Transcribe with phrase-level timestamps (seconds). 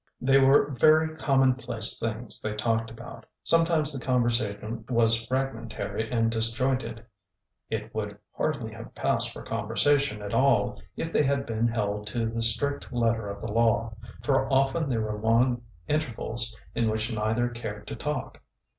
[0.19, 6.31] They were very commonplace things they talked about; some times the conversation was fragmentary and
[6.31, 7.05] disjointed;
[7.69, 12.25] it would hardly have passed for conversation at all if they had been held to
[12.27, 13.93] the strict letter of the law,
[14.23, 18.41] for often there were long intervals in which neither cared to talk.